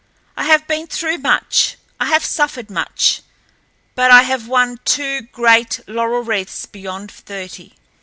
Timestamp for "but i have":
3.93-4.47